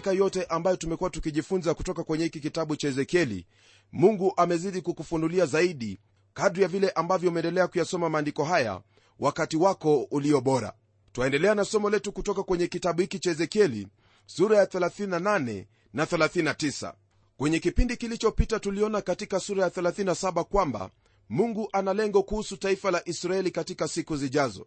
[0.00, 3.46] katika yote ambayo tumekuwa tukijifunza kutoka kwenye hiki kitabu cha ezekieli
[3.92, 6.00] mungu amezidi kukufunulia zaidi
[6.34, 8.80] kadri ya vile ambavyo umeendelea kuyasoma maandiko haya
[9.18, 10.72] wakati wako ulio bora.
[11.12, 13.88] Twaendelea na somo letu kutoka kwenye kitabu hiki cha ezekieli
[14.26, 16.92] sura ya 38 na 39
[17.36, 20.90] kwenye kipindi kilichopita tuliona katika sura ya 37 kwamba
[21.28, 24.66] mungu ana lengo kuhusu taifa la israeli katika siku zijazo.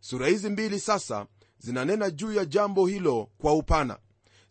[0.00, 1.26] Sura hizi mbili sasa
[1.58, 3.98] zinanena juu ya jambo hilo kwa upana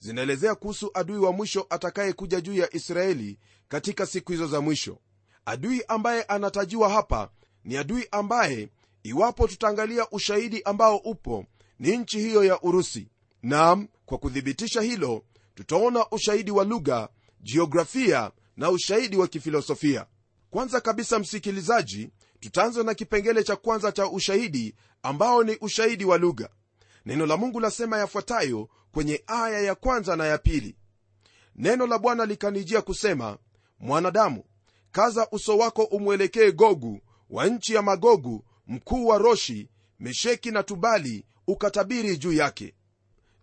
[0.05, 4.97] zinaelezea kuhusu adui wa mwisho atakayekuja juu ya israeli katika siku hizo za mwisho.
[5.45, 7.29] Adui ambaye anatajiwa hapa
[7.63, 8.69] ni adui ambaye
[9.03, 11.45] iwapo tutaangalia ushahidi ambao upo
[11.79, 13.07] ni nchi hiyo ya urusi.
[13.43, 15.23] Nam kwa kuthibitisha hilo
[15.55, 17.09] tutaona ushahidi wa lugha
[17.41, 20.05] jiografia na ushahidi wa kifilosofia.
[20.49, 26.49] Kwanza kabisa msikilizaji tutaanza na kipengele cha kwanza cha ushahidi ambao ni ushahidi wa lugha
[27.05, 30.75] neno la mungu lasema yafuatayo kwenye aya ya kwanza na ya pili.
[31.55, 33.37] Neno la bwana likanijia kusema
[33.79, 34.43] mwanadamu
[34.91, 41.25] kaza uso wako umwelekee gogu wa nchi ya magogu mkuu wa roshi mesheki na tubali
[41.47, 42.73] ukatabiri juu yake.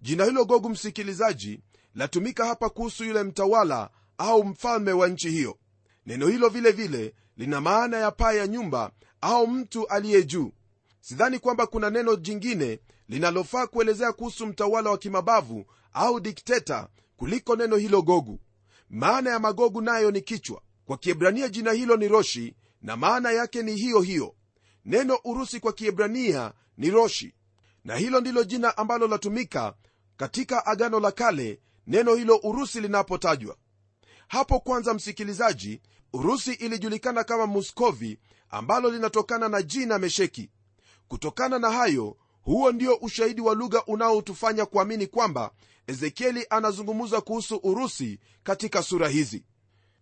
[0.01, 1.61] Jina hilo gogu msikilizaji
[1.95, 5.59] latumika hapa kuhusu yule mtawala au mfalme wa nchi hiyo.
[6.07, 8.91] Neno hilo vile vile lina maana ya paa ya nyumba
[9.21, 10.53] au mtu aliye juu.
[11.01, 12.81] Sidhani kwamba kuna neno jingine
[13.13, 18.41] linalofaa kuelezea kuhusu mtawala wa kimabavu au dikteta kuliko neno hilo gogu.
[18.91, 20.63] Maana ya magogu nayo ni kichwa.
[20.85, 24.35] Kwa kiebrania jina hilo ni roshi na maana yake ni hiyo hiyo.
[24.85, 27.35] Neno urusi kwa kiebrania ni roshi.
[27.85, 29.75] Na hilo ndilo jina ambalo latumika
[30.17, 33.57] katika agano la kale neno hilo urusi linapotajwa.
[34.29, 35.81] Hapo kwanza msikilizaji
[36.13, 38.19] urusi ilijulikana kama muskovi
[38.51, 40.51] ambalo linatokana na jina mesheki.
[41.09, 45.51] Kutokana na hayo huo ndio ushahidi wa lugha unaotufanya kuamini kwamba
[45.87, 49.45] ezekieli anazungumza kuhusu urusi katika sura hizi.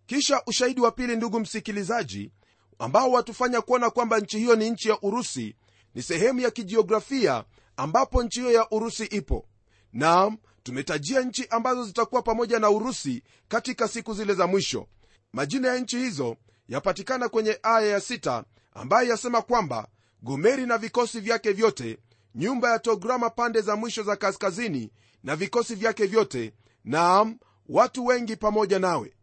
[0.07, 2.31] Kisha ushahidi wa pili ndugu msikilizaji
[2.79, 5.57] ambao watufanya kuona kwamba nchi hiyo ni nchi ya urusi
[5.95, 7.45] ni sehemu ya kijiografia
[7.77, 9.47] ambapo nchi hiyo ya urusi ipo.
[9.93, 14.87] Naam tumetajia nchi ambazo zitakuwa pamoja na urusi katika siku zile za mwisho.
[15.33, 16.37] Majina ya nchi hizo
[16.69, 19.89] yapatikana kwenye aya ya sita ambayo yasema kwamba
[20.23, 21.99] gomeri na vikosi vyake vyote
[22.35, 24.91] nyumba ya tograma pande za mwisho za kaskazini
[25.23, 26.53] na vikosi vyake vyote
[26.85, 29.15] naam watu wengi pamoja nawe.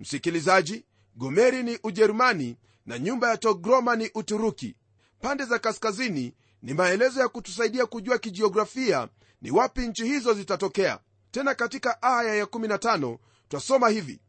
[0.00, 0.84] Msikilizaji
[1.16, 4.76] gomeri ni ujerumani na nyumba ya togroma ni uturuki.
[5.20, 9.08] Pande za kaskazini ni maelezo ya kutusaidia kujua kijiografia
[9.42, 10.98] ni wapi nchi hizo zitatokea.
[11.30, 13.18] Tena katika aya ya15
[13.48, 14.20] twasoma hivi.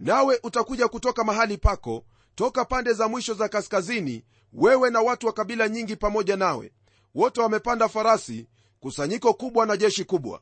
[0.00, 2.04] Nawe utakuja kutoka mahali pako
[2.34, 6.72] toka pande za mwisho za kaskazini wewe na watu wa kabila nyingi pamoja nawe
[7.16, 8.46] wote wamepanda farasi
[8.80, 10.40] kusanyiko kubwa na jeshi kubwa.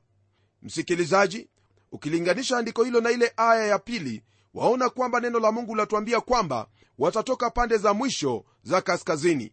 [0.62, 1.48] Msikilizaji
[1.92, 4.22] ukilinganisha andiko hilo na ile aya ya pili
[4.54, 6.66] waona kwamba neno la mungu latuambia kwamba
[6.98, 9.52] watatoka pande za mwisho za kaskazini.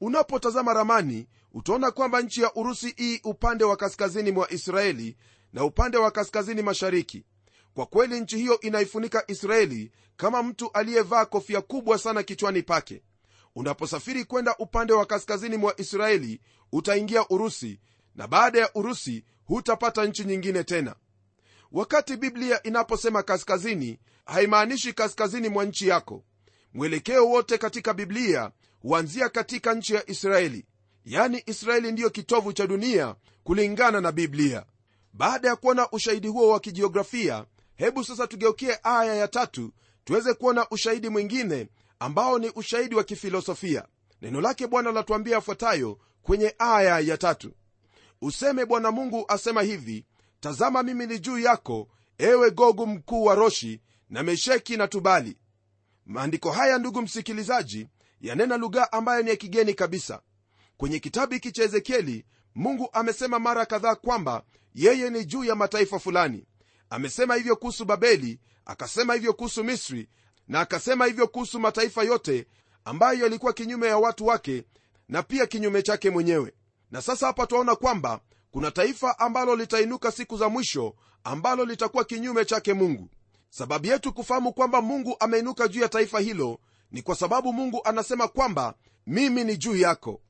[0.00, 5.16] Unapotazama ramani utaona kwamba nchi ya urusi ii upande wa kaskazini mwa israeli
[5.52, 7.24] na upande wa kaskazini mashariki.
[7.74, 13.02] Kwa kweli nchi hiyo inaifunika israeli kama mtu aliyevaa kofia kubwa sana kichwani pake
[13.56, 16.40] unaposafiri kwenda upande wa kaskazini mwa israeli
[16.72, 17.80] utaingia urusi
[18.14, 20.94] na baada ya urusi hutapata nchi nyingine tena.
[21.72, 26.24] Wakati biblia inaposema kaskazini haimaanishi kaskazini mwa nchi yako.
[26.74, 28.50] Mwelekeo wote katika biblia
[28.82, 30.66] huanzia katika nchi ya israeli.
[31.04, 33.14] Yani israeli ndiyo kitovu cha dunia
[33.44, 34.64] kulingana na biblia.
[35.12, 37.44] Baada ya kuona ushahidi huo wa kijiografia
[37.74, 39.72] hebu sasa tugeukie aya ya tatu
[40.04, 41.68] tuweze kuona ushahidi mwingine
[42.00, 43.86] ambao ni ushahidi wa kifilosofia.
[44.22, 47.52] Neno lake bwana latuambia yafuatayo kwenye aya ya tatu.
[48.22, 50.06] Useme bwana mungu asema hivi
[50.40, 51.88] tazama mimi ni juu yako
[52.18, 53.80] ewe gogu mkuu wa roshi
[54.10, 55.36] na mesheki na tubali.
[56.06, 57.88] Maandiko haya ndugu msikilizaji
[58.20, 60.20] yanena lugha ambayo ni ya kigeni kabisa.
[60.76, 64.42] Kwenye kitabu hiki cha ezekieli mungu amesema mara kadhaa kwamba
[64.74, 66.44] yeye ni juu ya mataifa fulani.
[66.90, 70.08] Amesema hivyo kuhusu babeli akasema hivyo kuhusu misri
[70.50, 72.46] na akasema hivyo kuhusu mataifa yote
[72.84, 74.64] ambayo yalikuwa kinyume ya watu wake
[75.08, 76.52] na pia kinyume chake mwenyewe.
[76.90, 78.20] Na sasa hapa twaona kwamba
[78.50, 80.94] kuna taifa ambalo litainuka siku za mwisho
[81.24, 83.08] ambalo litakuwa kinyume chake mungu.
[83.50, 86.58] Sababu yetu kufahamu kwamba mungu ameinuka juu ya taifa hilo
[86.90, 88.74] ni kwa sababu mungu anasema kwamba
[89.06, 90.20] mimi ni juu yako.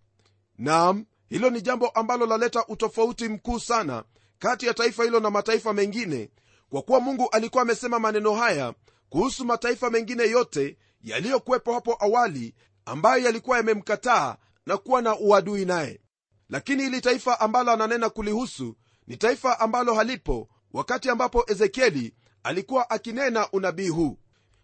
[0.59, 4.05] Naam hilo ni jambo ambalo laleta utofauti mkuu sana
[4.39, 6.31] kati ya taifa hilo na mataifa mengine
[6.71, 8.75] kwa kuwa mungu alikuwa amesema maneno haya
[9.11, 12.55] kuhusu mataifa mengine yote yaliyokuwepo hapo awali
[12.85, 14.37] ambayo yalikuwa yamemkataa
[14.67, 16.01] na kuwa na uadui naye.
[16.49, 18.77] Lakini hili taifa ambalo ananena kulihusu
[19.07, 24.19] ni taifa ambalo halipo wakati ambapo ezekieli alikuwa akinena unabii huu.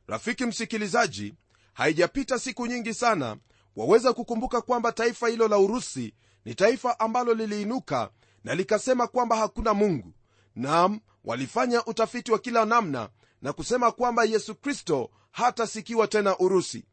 [0.06, 1.34] Rafiki msikilizaji
[1.72, 3.36] haijapita siku nyingi sana
[3.76, 6.14] waweza kukumbuka kwamba taifa hilo la urusi
[6.44, 8.10] ni taifa ambalo liliinuka
[8.44, 10.12] na likasema kwamba hakuna mungu.
[10.56, 13.08] Nam walifanya utafiti wa kila namna
[13.46, 16.84] na kusema kwamba yesu kristo hatasikiwa tena urusi.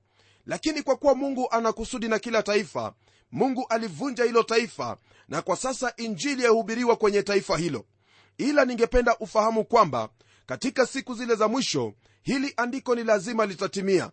[0.46, 2.94] Lakini kwa kuwa mungu ana kusudi na kila taifa
[3.32, 4.98] mungu alivunja hilo taifa
[5.28, 7.86] na kwa sasa injili yahubiriwa kwenye taifa hilo.
[8.38, 10.10] Ila ningependa ufahamu kwamba
[10.46, 14.12] katika siku zile za mwisho hili andiko ni lazima litatimia.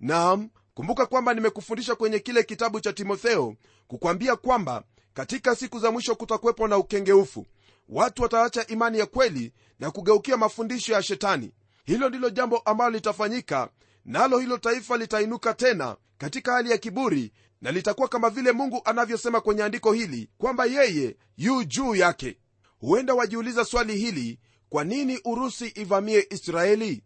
[0.00, 3.54] Nam kumbuka kwamba nimekufundisha kwenye kile kitabu cha timotheo
[3.86, 4.84] kukwambia kwamba
[5.14, 7.46] katika siku za mwisho kutakuwepo na ukengeufu.
[7.88, 11.52] Watu wataacha imani ya kweli na kugeukia mafundisho ya shetani
[11.84, 13.68] hilo ndilo jambo ambalo litafanyika
[14.04, 19.40] nalo hilo taifa litainuka tena katika hali ya kiburi na litakuwa kama vile mungu anavyosema
[19.40, 22.36] kwenye andiko hili kwamba yeye yu juu yake.
[22.80, 24.38] Huenda wajiuliza swali hili
[24.68, 27.02] kwa nini urusi ivamie israeli?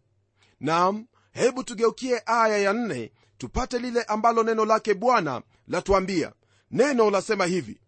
[0.59, 6.33] Nam hebu tugeukie aya ya nne tupate lile ambalo neno lake bwana latuambia.
[6.71, 7.79] Neno lasema hivi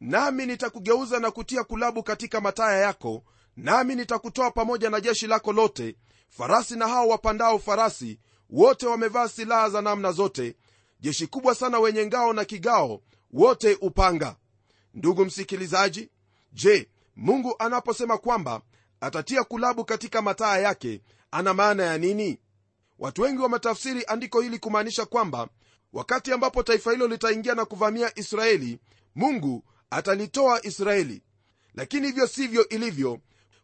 [0.00, 3.24] nami nitakugeuza na kutia kulabu katika mataya yako
[3.56, 5.96] nami nitakutoa pamoja na jeshi lako lote
[6.28, 8.18] farasi na hao wapandao farasi
[8.50, 10.56] wote wamevaa silaha za namna zote
[11.00, 13.00] jeshi kubwa sana wenye ngao na kigao
[13.30, 14.36] wote upanga.
[14.94, 16.10] Ndugu msikilizaji
[16.52, 18.60] je mungu anaposema kwamba
[19.00, 22.38] atatia kulabu katika mataa yake ana maana ya nini?
[22.98, 25.48] Watu wengi wametafsiri andiko hili kumaanisha kwamba
[25.92, 28.78] wakati ambapo taifa hilo litaingia na kuvamia israeli
[29.14, 31.22] mungu atalitoa israeli.
[31.74, 33.18] Lakini hivyo sivyo ilivyo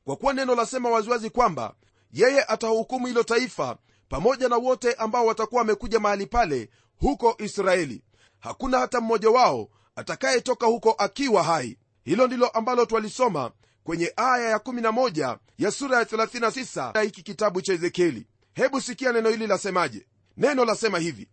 [0.05, 1.75] kwa kuwa neno lasema waziwazi kwamba
[2.13, 3.77] yeye atahukumu hilo taifa
[4.09, 8.03] pamoja na wote ambao watakuwa wamekuja mahali pale huko israeli.
[8.41, 11.79] Hakuna hata mmoja wao atakayetoka huko akiwa hai.
[12.05, 13.51] Hilo ndilo ambalo twalisoma
[13.85, 18.27] kwenye aya ya11 ya sura ya 36 ya hiki kitabu cha ezekieli.
[18.55, 20.07] Hebu sikia neno hili lasemaje?
[20.37, 21.29] Neno lasema hivi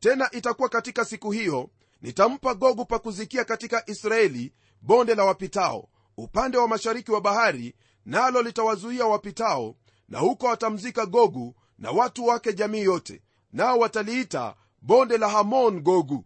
[0.00, 1.70] tena itakuwa katika siku hiyo
[2.02, 4.52] nitampa gogu pa kuzikia katika israeli
[4.82, 9.74] bonde la wapitao upande wa mashariki wa bahari nalo litawazuia wapitao
[10.08, 13.22] na huko watamzika gogu na watu wake jamii yote
[13.52, 16.24] nao wataliita bonde la hamon gogu.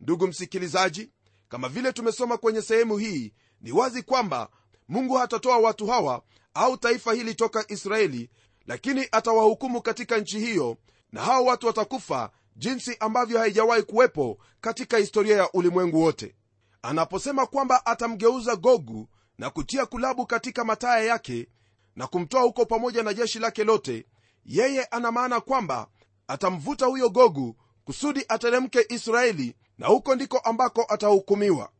[0.00, 1.10] Ndugu msikilizaji
[1.48, 4.48] kama vile tumesoma kwenye sehemu hii ni wazi kwamba
[4.88, 6.22] mungu hatatoa watu hawa
[6.54, 8.30] au taifa hili toka israeli
[8.66, 10.76] lakini atawahukumu katika nchi hiyo
[11.12, 16.34] na hao watu watakufa jinsi ambavyo haijawahi kuwepo katika historia ya ulimwengu wote.
[16.82, 19.08] Anaposema kwamba atamgeuza gogu
[19.38, 21.48] na kutia kulabu katika mataya yake
[21.96, 24.06] na kumtoa huko pamoja na jeshi lake lote
[24.44, 25.86] yeye ana maana kwamba
[26.28, 31.70] atamvuta huyo gogu kusudi ateremke israeli na huko ndiko ambako atahukumiwa.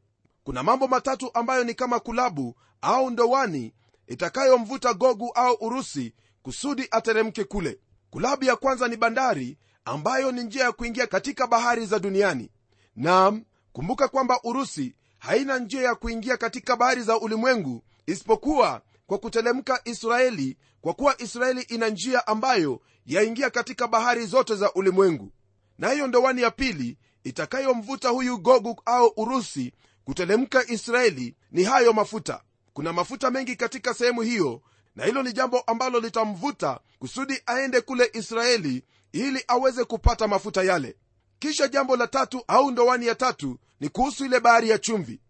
[0.45, 3.75] Kuna mambo matatu ambayo ni kama kulabu au ndowani
[4.07, 7.81] itakayomvuta gogu au urusi kusudi ateremke kule.
[8.11, 12.51] Kulabu ya kwanza ni bandari ambayo ni njia ya kuingia katika bahari za duniani.
[12.97, 19.81] Nam kumbuka kwamba urusi haina njia ya kuingia katika bahari za ulimwengu isipokuwa kwa kutelemka
[19.85, 25.33] israeli kwa kuwa israeli ina njia ambayo yaingia katika bahari zote za ulimwengu.
[25.79, 29.73] Nayo ndowani ya pili itakayomvuta huyu gogu au urusi
[30.05, 32.43] kutelemka israeli ni hayo mafuta.
[32.73, 34.63] Kuna mafuta mengi katika sehemu hiyo
[34.97, 40.97] na hilo ni jambo ambalo litamvuta kusudi aende kule israeli ili aweze kupata mafuta yale.
[41.39, 45.21] Kisha jambo la tatu au ndowani ya tatu ni kuhusu ile bahari ya chumvi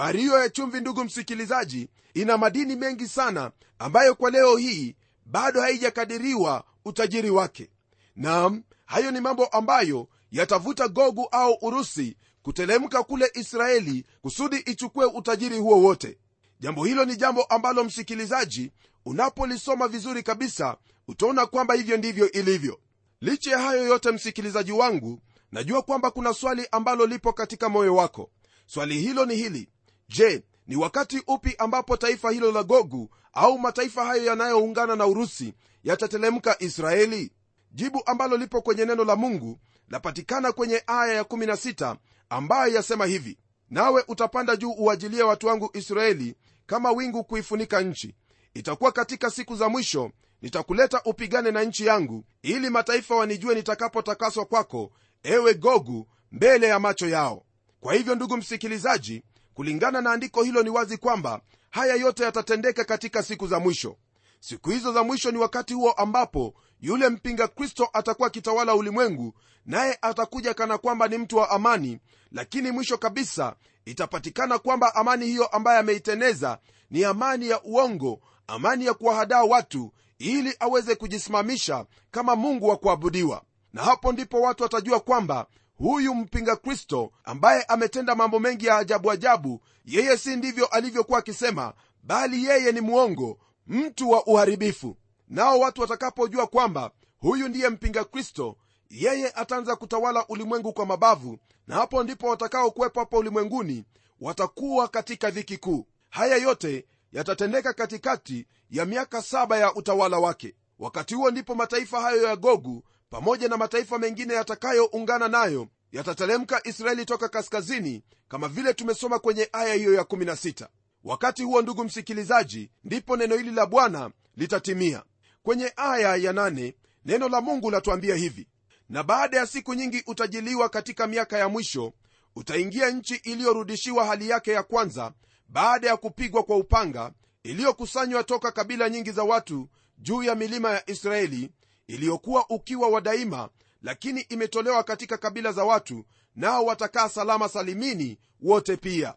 [0.00, 5.60] bahari hiyo ya chumvi ndugu msikilizaji ina madini mengi sana ambayo kwa leo hii bado
[5.60, 7.70] haijakadiriwa utajiri wake.
[8.16, 15.58] Nam hayo ni mambo ambayo yatavuta gogu au urusi kutelemka kule israeli kusudi ichukue utajiri
[15.58, 16.18] huo wote.
[16.60, 18.72] Jambo hilo ni jambo ambalo msikilizaji
[19.04, 20.76] unapolisoma vizuri kabisa
[21.08, 22.80] utaona kwamba hivyo ndivyo ilivyo.
[23.20, 25.20] Licha ya hayo yote msikilizaji wangu
[25.52, 28.30] najua kwamba kuna swali ambalo lipo katika moyo wako.
[28.66, 29.68] Swali hilo ni hili
[30.10, 35.54] je ni wakati upi ambapo taifa hilo la gogu au mataifa hayo yanayoungana na urusi
[35.84, 37.32] yatatelemka israeli?
[37.72, 41.96] Jibu ambalo lipo kwenye neno la mungu lapatikana kwenye aya ya16
[42.28, 43.38] ambayo yasema hivi
[43.70, 46.36] nawe utapanda juu uajilie watu wangu israeli
[46.66, 48.14] kama wingu kuifunika nchi.
[48.54, 50.10] Itakuwa katika siku za mwisho
[50.42, 57.08] nitakuleta upigane na nchi yangu ili mataifa wanijue nitakapotakaswa kwako ewe gogu mbele ya macho
[57.08, 57.44] yao.
[57.80, 59.22] Kwa hivyo ndugu msikilizaji
[59.60, 61.40] kulingana na andiko hilo ni wazi kwamba
[61.70, 63.96] haya yote yatatendeka katika siku za mwisho.
[64.40, 69.34] Siku hizo za mwisho ni wakati huo ambapo yule mpinga kristo atakuwa akitawala ulimwengu
[69.66, 71.98] naye atakuja kana kwamba ni mtu wa amani
[72.32, 76.58] lakini mwisho kabisa itapatikana kwamba amani hiyo ambaye ameiteneza
[76.90, 83.42] ni amani ya uongo amani ya kuwahadaa watu ili aweze kujisimamisha kama mungu wa kuabudiwa.
[83.72, 85.46] Na hapo ndipo watu watajua kwamba
[85.80, 91.72] huyu mpinga kristo ambaye ametenda mambo mengi ya ajabu ajabu yeye si ndivyo alivyokuwa akisema
[92.02, 94.96] bali yeye ni mwongo mtu wa uharibifu.
[95.28, 98.56] Nao watu watakapojua kwamba huyu ndiye mpinga kristo
[98.90, 103.84] yeye ataanza kutawala ulimwengu kwa mabavu na hapo ndipo watakaokuwepo hapa ulimwenguni
[104.20, 105.86] watakuwa katika dhiki kuu.
[106.10, 110.54] Haya yote yatatendeka katikati ya miaka saba ya utawala wake.
[110.78, 117.04] Wakati huo ndipo mataifa hayo ya gogu pamoja na mataifa mengine yatakayoungana nayo yatatelemka israeli
[117.04, 120.66] toka kaskazini kama vile tumesoma kwenye aya hiyo ya 16
[121.04, 125.02] wakati huo ndugu msikilizaji ndipo neno hili la bwana litatimia.
[125.42, 126.74] Kwenye aya ya 8
[127.04, 128.48] neno la mungu latuambia hivi
[128.88, 131.92] na baada ya siku nyingi utajiliwa katika miaka ya mwisho
[132.36, 135.12] utaingia nchi iliyorudishiwa hali yake ya kwanza
[135.48, 137.12] baada ya kupigwa kwa upanga
[137.42, 141.50] iliyokusanywa toka kabila nyingi za watu juu ya milima ya israeli
[141.94, 143.48] iliyokuwa ukiwa wa daima
[143.82, 146.04] lakini imetolewa katika kabila za watu
[146.36, 149.14] nao watakaa salama salimini wote pia.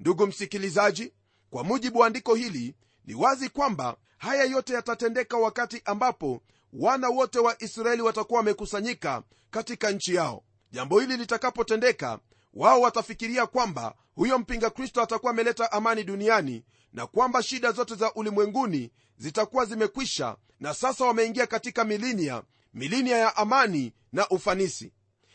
[0.00, 1.12] Ndugu msikilizaji
[1.50, 2.74] kwa mujibu wa andiko hili
[3.04, 9.90] ni wazi kwamba haya yote yatatendeka wakati ambapo wana wote wa israeli watakuwa wamekusanyika katika
[9.90, 10.42] nchi yao.
[10.72, 12.18] Jambo hili litakapotendeka
[12.54, 18.14] wao watafikiria kwamba huyo mpinga kristo atakuwa ameleta amani duniani na kwamba shida zote za
[18.14, 22.42] ulimwenguni zitakuwa zimekwisha na sasa wameingia katika milinia
[22.74, 24.92] milinia ya amani na ufanisi.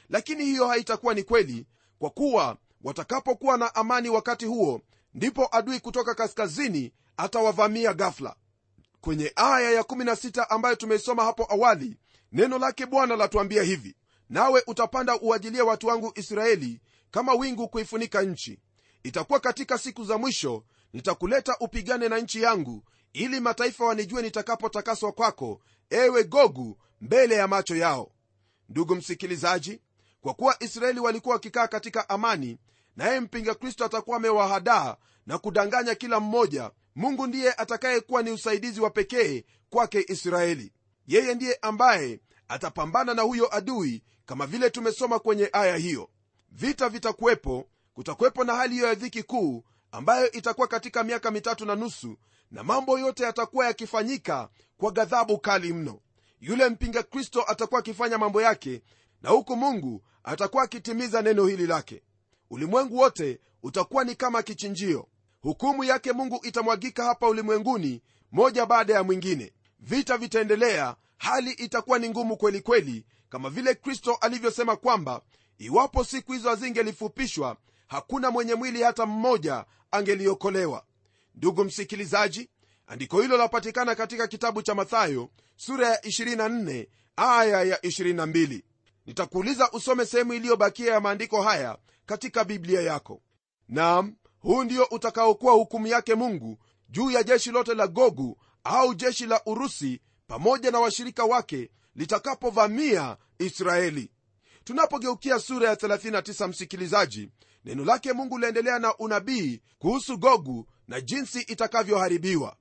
[0.09, 1.65] Lakini hiyo haitakuwa ni kweli
[1.99, 4.81] kwa kuwa watakapokuwa na amani wakati huo
[5.13, 8.35] ndipo adui kutoka kaskazini atawavamia gafla
[9.01, 11.97] kwenye aya ya16 ambayo tumeisoma hapo awali
[12.31, 13.95] neno lake bwana latuambia hivi
[14.29, 16.81] nawe utapanda uajilie watu wangu israeli
[17.11, 18.59] kama wingu kuifunika nchi.
[19.03, 20.63] Itakuwa katika siku za mwisho
[20.95, 22.83] nitakuleta upigane na nchi yangu
[23.13, 28.11] ili mataifa wanijue nitakapotakaswa kwako ewe gogu mbele ya macho yao.
[28.69, 29.81] Ndugu msikilizaji
[30.21, 32.57] kwa kuwa israeli walikuwa wakikaa katika amani
[32.95, 38.89] naye mpinga kristo atakuwa amewahadaa na kudanganya kila mmoja mungu ndiye atakayekuwa ni usaidizi wa
[38.89, 40.73] pekee kwake israeli.
[41.07, 46.09] Yeye ndiye ambaye atapambana na huyo adui kama vile tumesoma kwenye aya hiyo.
[46.51, 49.63] Vita vitakuwepo kutakuwepo na hali hiyo ya dhiki kuu
[49.95, 52.17] ambayo itakuwa katika miaka mitatu na nusu
[52.51, 55.99] na mambo yote yatakuwa yakifanyika kwa ghadhabu kali mno.
[56.39, 58.81] Yule mpinga kristo atakuwa akifanya mambo yake
[59.21, 62.03] na huku mungu atakuwa akitimiza neno hili lake.
[62.49, 65.07] Ulimwengu wote utakuwa ni kama kichinjio.
[65.41, 69.53] Hukumu yake mungu itamwagika hapa ulimwenguni moja baada ya mwingine.
[69.79, 75.21] Vita vitaendelea hali itakuwa ni ngumu kweli kweli kama vile kristo alivyosema kwamba
[75.57, 80.83] iwapo siku hizo hazingelifupishwa hakuna mwenye mwili hata mmoja angeliokolewa.
[81.35, 82.49] Ndugu msikilizaji
[82.87, 88.61] andiko hilo lapatikana katika kitabu cha mathayo sura ya 24 aya ya 22
[89.05, 93.21] nitakuuliza usome sehemu iliyobakia ya maandiko haya katika biblia yako.
[93.69, 96.57] Nam huu ndio utakaokuwa hukumu yake mungu
[96.89, 103.17] juu ya jeshi lote la gogu au jeshi la urusi pamoja na washirika wake litakapovamia
[103.39, 104.11] israeli
[104.65, 107.29] tunapogeukia sura ya 39 msikilizaji
[107.65, 112.55] neno lake mungu liendelea na unabii kuhusu gogu na jinsi itakavyoharibiwa.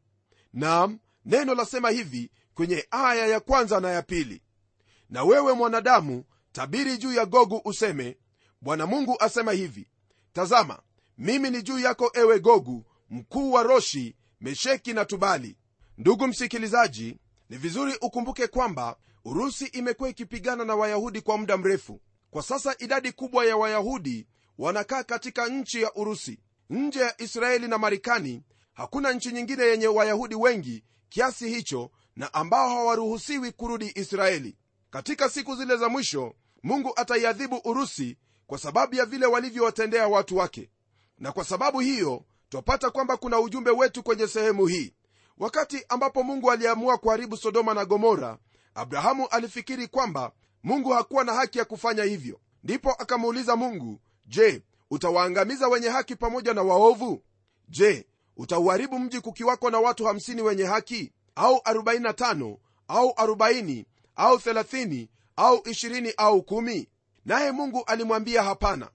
[0.53, 4.43] Nam neno lasema hivi kwenye aya ya kwanza na ya pili.
[5.11, 8.17] Na wewe mwanadamu tabiri juu ya gogu useme
[8.61, 9.89] bwana mungu asema hivi
[10.33, 10.79] tazama
[11.19, 15.57] mimi ni juu yako ewe gogu mkuu wa roshi mesheki na tubali.
[15.99, 17.19] Ndugu msikilizaji
[17.51, 22.01] ni vizuri ukumbuke kwamba urusi imekuwa ikipigana na wayahudi kwa muda mrefu.
[22.31, 24.27] Kwa sasa idadi kubwa ya wayahudi
[24.59, 26.41] wanakaa katika nchi ya urusi.
[26.71, 28.43] Nje ya israeli na marekani
[28.75, 34.57] hakuna nchi nyingine yenye wayahudi wengi kiasi hicho na ambao hawaruhusiwi kurudi israeli.
[34.91, 40.71] Katika siku zile za mwisho mungu ataiadhibu urusi kwa sababu ya vile walivyowatendea watu wake.
[41.19, 44.95] Na kwa sababu hiyo twapata kwamba kuna ujumbe wetu kwenye sehemu hii.
[45.39, 48.39] Wakati ambapo mungu aliamua kuharibu sodoma na gomora
[48.75, 52.41] abrahamu alifikiri kwamba mungu hakuwa na haki ya kufanya hivyo.
[52.65, 57.23] Ndipo akamuuliza mungu je utawaangamiza wenye haki pamoja na waovu?
[57.69, 61.13] Je utauharibu mji kukiwako na watu 50 wenye haki?
[61.35, 62.57] Au 45
[62.89, 63.85] au 40
[64.17, 66.87] au 30 au 20 au 1
[67.25, 68.91] naye mungu alimwambia hapana.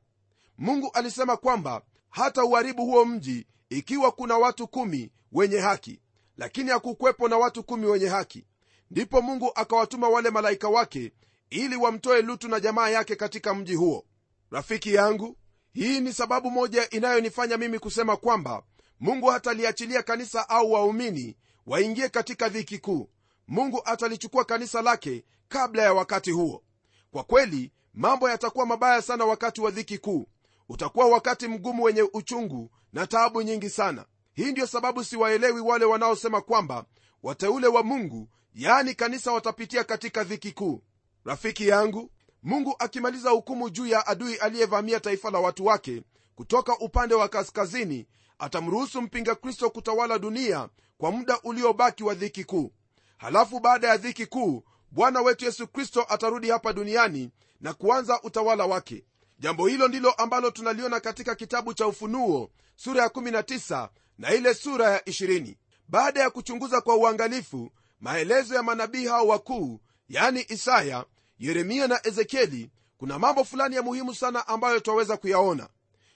[0.57, 5.99] Mungu alisema kwamba hata uharibu huo mji ikiwa kuna watu kumi wenye haki
[6.37, 8.45] lakini hakukwepo na watu kumi wenye haki
[8.91, 11.11] ndipo mungu akawatuma wale malaika wake
[11.49, 14.05] ili wamtoe lutu na jamaa yake katika mji huo.
[14.51, 15.37] Rafiki yangu
[15.73, 18.63] hii ni sababu moja inayonifanya mimi kusema kwamba
[18.99, 23.09] mungu hataliachilia kanisa au waumini waingie katika dhiki kuu.
[23.47, 26.63] Mungu atalichukua kanisa lake kabla ya wakati huo.
[27.11, 30.27] Kwa kweli mambo yatakuwa mabaya sana wakati wa dhiki kuu.
[30.69, 34.05] Utakuwa wakati mgumu wenye uchungu na taabu nyingi sana.
[34.33, 36.85] Hii ndiyo sababu siwaelewi wale wanaosema kwamba
[37.23, 40.81] wateule wa mungu yaani kanisa watapitia katika dhiki kuu.
[41.25, 42.11] Rafiki yangu
[42.43, 46.03] mungu akimaliza hukumu juu ya adui aliyevamia taifa la watu wake
[46.35, 48.07] kutoka upande wa kaskazini
[48.39, 52.71] atamruhusu mpinga kristo kutawala dunia kwa muda uliobaki wa dhiki kuu.
[53.17, 58.65] Halafu baada ya dhiki kuu bwana wetu yesu kristo atarudi hapa duniani na kuanza utawala
[58.65, 59.05] wake.
[59.39, 64.89] Jambo hilo ndilo ambalo tunaliona katika kitabu cha ufunuo sura ya 19 na ile sura
[64.89, 65.55] ya 20
[65.87, 69.79] baada ya kuchunguza kwa uangalifu maelezo ya manabii hao wakuu
[70.09, 71.05] yani isaya
[71.39, 75.69] yeremia na ezekieli kuna mambo fulani ya muhimu sana ambayo twaweza kuyaona.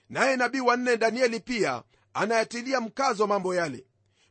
[0.10, 3.86] Naye nabii wanne danieli pia anayatilia mkazo mambo yale.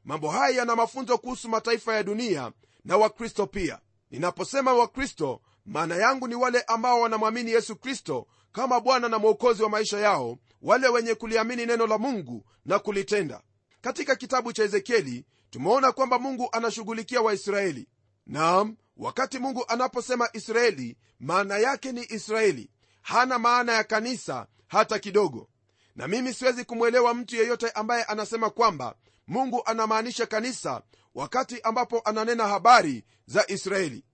[0.05, 2.53] Mambo haya yana mafunzo kuhusu mataifa ya dunia
[2.85, 3.79] na wakristo pia.
[4.11, 9.69] Ninaposema wakristo maana yangu ni wale ambao wanamwamini yesu kristo kama bwana na mwokozi wa
[9.69, 13.43] maisha yao wale wenye kuliamini neno la mungu na kulitenda.
[13.81, 17.89] Katika kitabu cha ezekieli tumeona kwamba mungu anashughulikia waisraeli.
[18.27, 22.71] Nam wakati mungu anaposema israeli maana yake ni israeli.
[23.03, 25.49] Hana maana ya kanisa hata kidogo.
[25.97, 28.95] Na mimi siwezi kumwelewa mtu yeyote ambaye anasema kwamba
[29.27, 30.83] mungu anamaanisha kanisa
[31.15, 34.05] wakati ambapo ananena habari za israeli.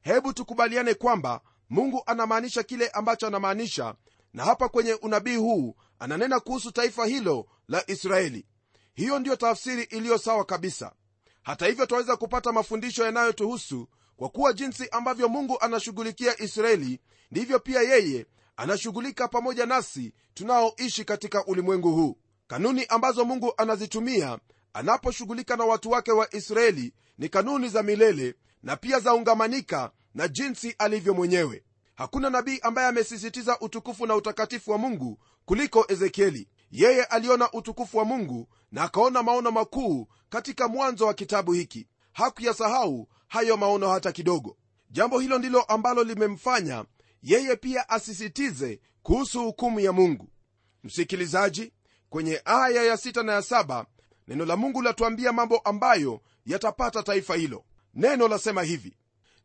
[0.00, 3.94] Hebu tukubaliane kwamba mungu anamaanisha kile ambacho anamaanisha
[4.32, 8.46] na hapa kwenye unabii huu ananena kuhusu taifa hilo la israeli
[8.94, 10.92] hiyo ndiyo tafsiri iliyo sawa kabisa.
[11.42, 17.80] Hata hivyo twaweza kupata mafundisho yanayotuhusu kwa kuwa jinsi ambavyo mungu anashughulikia israeli ndivyo pia
[17.82, 18.26] yeye
[18.56, 22.16] anashughulika pamoja nasi tunaoishi katika ulimwengu huu.
[22.46, 24.38] Kanuni ambazo mungu anazitumia
[24.72, 30.74] anaposhughulika na watu wake wa israeli ni kanuni za milele na pia zaungamanika na jinsi
[30.78, 31.64] alivyo mwenyewe.
[31.94, 36.48] Hakuna nabii ambaye amesisitiza utukufu na utakatifu wa mungu kuliko ezekieli.
[36.70, 41.88] Yeye aliona utukufu wa mungu na akaona maono makuu katika mwanzo wa kitabu hiki.
[42.12, 44.56] Hakuyasahau hayo maono hata kidogo.
[44.90, 46.84] Jambo hilo ndilo ambalo limemfanya
[47.22, 50.28] yeye pia asisitize kuhusu hukumu ya mungu.
[50.84, 51.72] Msikilizaji
[52.10, 53.86] kwenye aya ya sita na ya saba
[54.28, 57.64] neno la mungu latuambia mambo ambayo yatapata taifa hilo.
[57.94, 58.96] Neno lasema hivi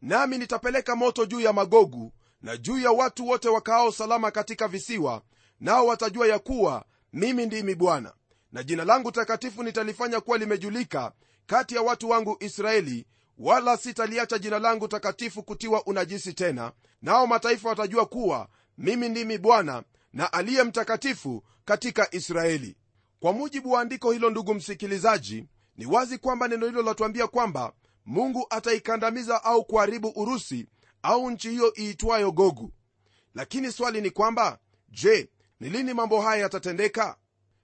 [0.01, 5.21] nami nitapeleka moto juu ya magogu na juu ya watu wote wakaao salama katika visiwa
[5.59, 8.13] nao watajua ya kuwa mimi ndimi bwana
[8.51, 11.11] na jina langu takatifu nitalifanya kuwa limejulika
[11.45, 13.05] kati ya watu wangu israeli
[13.37, 16.71] wala sitaliacha jina langu takatifu kutiwa unajisi tena.
[17.01, 19.83] Nao mataifa watajua kuwa mimi ndimi bwana
[20.13, 22.75] na aliye mtakatifu katika israeli.
[23.19, 25.45] Kwa mujibu wa andiko hilo ndugu msikilizaji
[25.77, 27.73] ni wazi kwamba neno hilo latuambia kwamba
[28.05, 30.67] mungu ataikandamiza au kuharibu urusi
[31.01, 32.71] au nchi hiyo iitwayo gogu.
[33.35, 34.59] Lakini swali ni kwamba
[34.89, 37.17] je ni lini mambo haya yatatendeka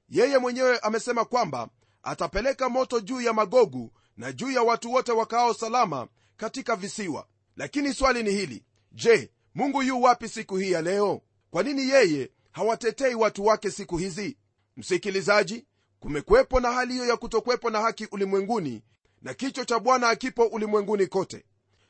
[0.10, 1.70] yeye mwenyewe amesema kwamba
[2.04, 7.28] atapeleka moto juu ya magogu na juu ya watu wote wakaao salama katika visiwa.
[7.56, 11.22] Lakini swali ni hili je mungu yu wapi siku hii ya leo?
[11.52, 14.38] Kwa nini yeye hawatetei watu wake siku hizi?
[14.78, 15.66] Msikilizaji
[16.00, 18.84] kumekuwepo na hali hiyo ya kutokuwepo na haki ulimwenguni
[19.22, 21.46] na kichwa cha bwana akipo ulimwenguni kote.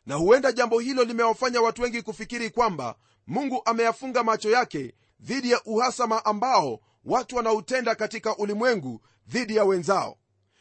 [0.06, 2.96] Na huenda jambo hilo limewafanya watu wengi kufikiri kwamba
[3.28, 10.18] mungu ameyafunga macho yake dhidi ya uhasama ambao watu wanautenda katika ulimwengu dhidi ya wenzao.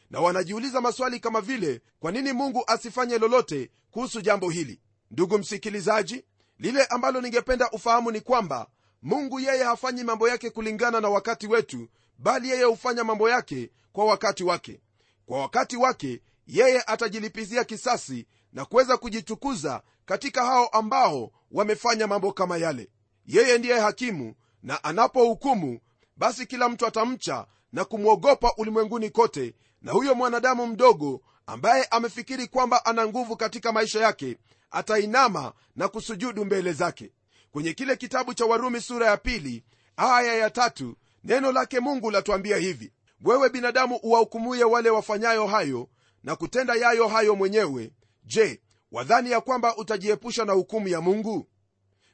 [0.09, 4.81] Na wanajiuliza maswali kama vile kwa nini mungu asifanye lolote kuhusu jambo hili?
[5.11, 6.25] Ndugu msikilizaji
[6.59, 8.67] lile ambalo ningependa ufahamu ni kwamba
[9.01, 14.05] mungu yeye hafanyi mambo yake kulingana na wakati wetu bali yeye hufanya mambo yake kwa
[14.05, 14.81] wakati wake.
[15.25, 22.57] Kwa wakati wake yeye atajilipizia kisasi na kuweza kujitukuza katika hao ambao wamefanya mambo kama
[22.57, 22.89] yale.
[23.25, 25.79] Yeye ndiye hakimu na anapohukumu
[26.17, 32.85] basi kila mtu atamcha na kumwogopa ulimwenguni kote na huyo mwanadamu mdogo ambaye amefikiri kwamba
[32.85, 34.37] ana nguvu katika maisha yake
[34.71, 37.11] atainama na kusujudu mbele zake.
[37.51, 39.63] Kwenye kile kitabu cha warumi sura ya pili
[39.97, 45.89] aya ya tatu neno lake mungu latuambia hivi wewe binadamu uwahukumuye wale wafanyayo hayo
[46.23, 47.91] na kutenda yayo hayo mwenyewe.
[48.23, 51.47] Je wadhani ya kwamba utajiepusha na hukumu ya mungu?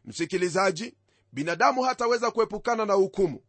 [0.05, 0.95] Msikilizaji
[1.33, 3.41] binadamu hataweza kuepukana na hukumu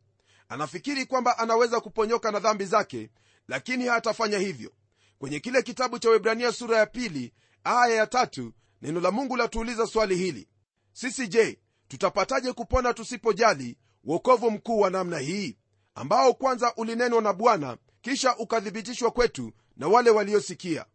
[0.52, 3.10] anafikiri kwamba anaweza kuponyoka na dhambi zake
[3.48, 4.72] lakini hatafanya hivyo.
[5.18, 7.32] Kwenye kile kitabu cha webrania sura ya pili
[7.64, 10.48] aya ya tatu neno la mungu latuuliza swali hili.
[10.92, 15.56] Sisi je tutapataje kupona tusipojali wokovu mkuu wa namna hii
[15.94, 20.86] ambao kwanza ulinenwa na bwana kisha ukathibitishwa kwetu na wale waliosikia?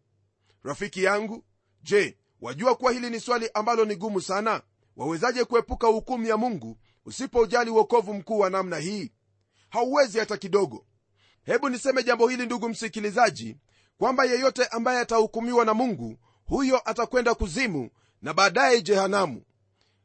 [0.62, 1.44] Rafiki yangu
[1.82, 4.62] je wajua kuwa hili ni swali ambalo ni gumu sana?
[4.96, 9.12] Wawezaje kuepuka hukumu ya mungu usipojali wokovu mkuu wa namna hii
[9.68, 10.84] hauwezi hata kidogo.
[11.44, 13.56] Hebu niseme jambo hili ndugu msikilizaji
[13.98, 17.90] kwamba yeyote ambaye atahukumiwa na mungu huyo atakwenda kuzimu
[18.22, 19.42] na baadaye jehanamu.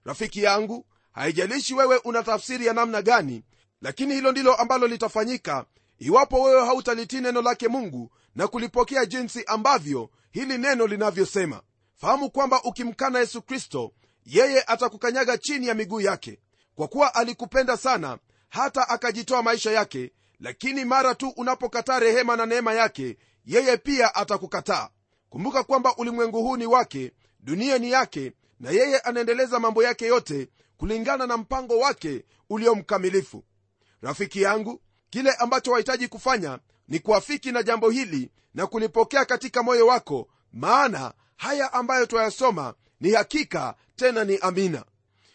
[0.05, 3.43] Rafiki yangu haijalishi wewe una tafsiri ya namna gani
[3.81, 5.65] lakini hilo ndilo ambalo litafanyika
[5.99, 11.61] iwapo wewe hautalitii neno lake mungu na kulipokea jinsi ambavyo hili neno linavyosema.
[11.95, 13.93] Fahamu kwamba ukimkana yesu kristo
[14.25, 16.39] yeye atakukanyaga chini ya miguu yake
[16.75, 18.17] kwa kuwa alikupenda sana
[18.53, 24.89] hata akajitoa maisha yake lakini mara tu unapokataa rehema na neema yake yeye pia atakukataa.
[25.29, 30.49] Kumbuka kwamba ulimwengu huu ni wake dunia ni yake na yeye anaendeleza mambo yake yote
[30.77, 33.43] kulingana na mpango wake ulio mkamilifu.
[34.01, 39.87] Rafiki yangu kile ambacho wahitaji kufanya ni kuafiki na jambo hili na kulipokea katika moyo
[39.87, 44.85] wako maana haya ambayo twayasoma ni hakika tena ni amina.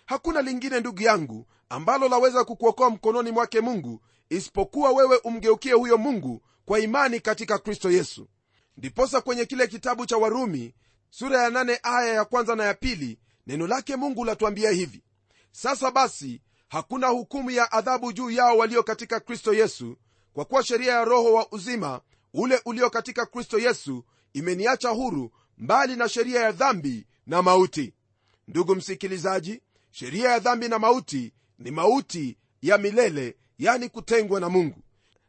[0.07, 4.01] Hakuna lingine ndugu yangu ambalo laweza kukuokoa mkononi mwake mungu
[4.31, 8.29] isipokuwa wewe umgeukie huyo mungu kwa imani katika kristo yesu.
[8.77, 10.75] Ndiposa kwenye kile kitabu cha warumi
[11.11, 15.03] sura ya nane aya ya kwanza na ya pili neno lake mungu latuambia hivi.
[15.53, 19.97] Sasa basi hakuna hukumu ya adhabu juu yao walio katika kristo yesu
[20.33, 22.01] kwa kuwa sheria ya roho wa uzima
[22.35, 27.95] ule ulio katika kristo yesu imeniacha huru mbali na sheria ya dhambi na mauti.
[28.49, 34.83] Ndugu msikilizaji sheria ya dhambi na mauti ni mauti ya milele yani kutengwa na mungu.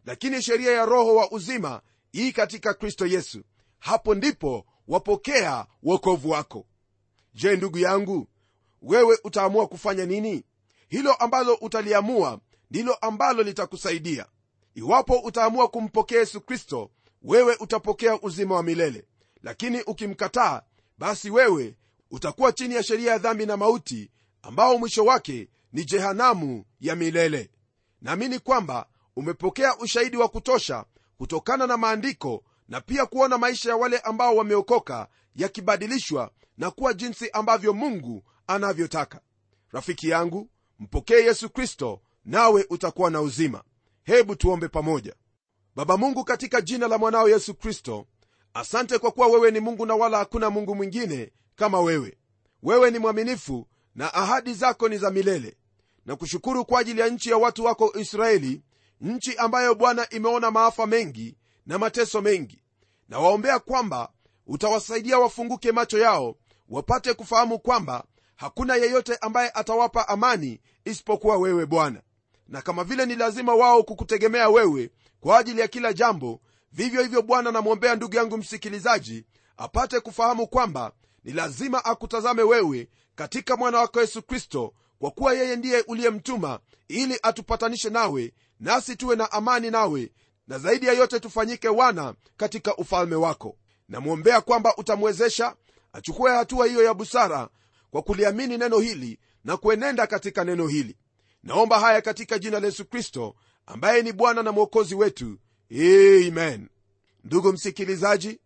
[0.06, 1.82] Lakini sheria ya roho wa uzima
[2.16, 3.44] ii katika kristo yesu.
[3.80, 6.66] Hapo ndipo wapokea wokovu wako.
[7.34, 8.28] Je ndugu yangu
[8.82, 10.44] wewe utaamua kufanya nini?
[10.88, 12.40] Hilo ambalo utaliamua
[12.72, 14.26] ndilo ambalo litakusaidia.
[14.76, 19.06] Iwapo utaamua kumpokea yesu kristo wewe utapokea uzima wa milele.
[19.44, 20.62] Lakini ukimkataa
[20.98, 21.76] basi wewe
[22.12, 24.12] utakuwa chini ya sheria ya dhambi na mauti
[24.42, 27.52] ambao mwisho wake ni jehanamu ya milele.
[28.02, 30.86] Naamini kwamba umepokea ushahidi wa kutosha
[31.18, 37.30] kutokana na maandiko na pia kuona maisha ya wale ambao wameokoka yakibadilishwa na kuwa jinsi
[37.30, 39.22] ambavyo mungu anavyotaka.
[39.72, 43.64] Rafiki yangu mpokee yesu kristo nawe utakuwa na uzima.
[44.04, 45.16] Hebu tuombe pamoja.
[45.76, 48.08] Baba mungu katika jina la mwanao yesu kristo
[48.54, 52.18] asante kwa kuwa wewe ni mungu na wala hakuna mungu mwingine kama wewe.
[52.64, 53.68] Wewe ni mwaminifu
[54.00, 55.58] na ahadi zako ni za milele.
[56.06, 58.62] Na kushukuru kwa ajili ya nchi ya watu wako israeli
[59.02, 62.62] nchi ambayo bwana imeona maafa mengi na mateso mengi.
[63.10, 64.10] Na waombea kwamba
[64.48, 66.36] utawasaidia wafunguke macho yao
[66.70, 68.04] wapate kufahamu kwamba
[68.36, 72.02] hakuna yeyote ambaye atawapa amani isipokuwa wewe bwana.
[72.48, 77.22] Na kama vile ni lazima wao kukutegemea wewe kwa ajili ya kila jambo vivyo hivyo
[77.22, 79.26] bwana namwombea ndugu yangu msikilizaji
[79.58, 80.92] apate kufahamu kwamba
[81.24, 82.88] ni lazima akutazame wewe
[83.20, 89.16] katika mwana wako yesu kristo kwa kuwa yeye ndiye uliyemtuma ili atupatanishe nawe nasi tuwe
[89.16, 90.12] na amani nawe
[90.48, 93.58] na zaidi ya yote tufanyike wana katika ufalme wako.
[93.90, 95.56] Namwombea kwamba utamwezesha
[95.94, 97.50] achukue hatua hiyo ya busara
[97.92, 100.98] kwa kuliamini neno hili na kuenenda katika neno hili.
[101.44, 105.38] Naomba haya katika jina la yesu kristo ambaye ni bwana na mwokozi wetu.
[105.72, 106.70] Amen.
[107.24, 108.40] Ndugu msikilizaji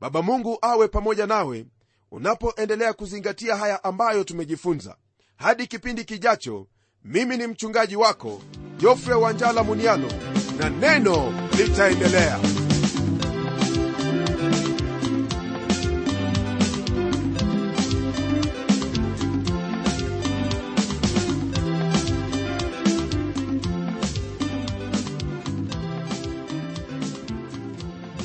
[0.00, 1.66] baba mungu awe pamoja nawe
[2.10, 4.96] unapoendelea kuzingatia haya ambayo tumejifunza
[5.36, 6.66] hadi kipindi kijacho
[7.04, 8.42] mimi ni mchungaji wako
[8.78, 10.08] jofre wanjala munialo
[10.58, 12.40] na neno litaendelea.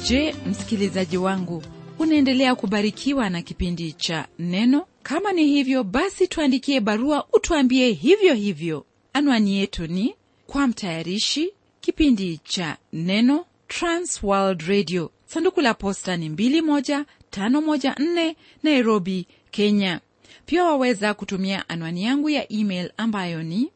[0.10, 1.64] Je msikilizaji wangu
[2.00, 4.86] unaendelea kubarikiwa na kipindi cha neno.
[5.04, 8.86] Kama ni hivyo basi tuandikie barua utuambie hivyo hivyo.
[9.14, 10.16] Anwani yetu ni
[10.48, 15.12] kwa mtayarishi kipindi cha neno transworld radio.
[15.26, 20.00] Sanduku la posta ni 21514 nairobi kenya.
[20.46, 23.72] Pia waweza kutumia anwani yangu ya email ambayo ni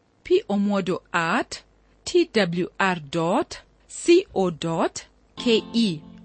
[0.48, 1.56] pomodo at
[2.04, 3.46] twr co
[5.36, 5.64] ke